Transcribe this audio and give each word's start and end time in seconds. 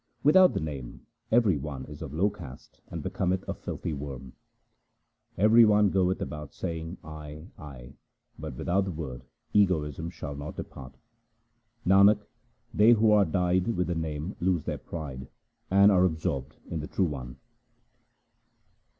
Without 0.23 0.55
the 0.55 0.59
Name 0.59 1.05
every 1.31 1.57
one 1.59 1.85
is 1.85 2.01
of 2.01 2.11
low 2.11 2.31
caste 2.31 2.81
and 2.87 3.03
becometh 3.03 3.47
a 3.47 3.53
filthy 3.53 3.93
worm. 3.93 4.33
Every 5.37 5.63
one 5.63 5.91
goeth 5.91 6.19
about 6.23 6.55
saying' 6.55 6.97
I, 7.03 7.49
I 7.59 7.93
but 8.39 8.55
without 8.55 8.85
the 8.85 8.91
Word 8.91 9.21
egoism 9.53 10.09
shall 10.09 10.33
not 10.35 10.55
depart. 10.55 10.95
Nanak, 11.85 12.17
they 12.73 12.93
who 12.93 13.11
are 13.11 13.25
dyed 13.25 13.67
with 13.75 13.85
the 13.85 13.93
Name 13.93 14.35
lose 14.39 14.63
their 14.63 14.79
pride, 14.79 15.27
and 15.69 15.91
are 15.91 16.03
absorbed 16.05 16.55
in 16.71 16.79
the 16.79 16.87
True 16.87 17.05
One. 17.05 17.35